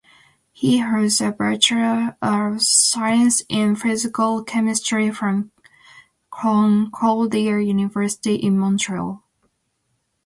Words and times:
He 0.51 0.79
holds 0.79 1.21
a 1.21 1.29
Bachelor 1.31 2.17
of 2.23 2.63
Science 2.63 3.43
in 3.49 3.75
Physical 3.75 4.43
Chemistry 4.43 5.11
from 5.11 5.51
Concordia 6.31 7.59
University 7.59 8.33
in 8.33 8.57
Montreal. 8.57 9.21